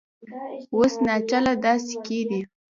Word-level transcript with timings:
اوس 0.75 0.93
ناچله 1.05 1.53
دا 1.63 1.73
سکې 1.87 2.19
دي 2.29 2.41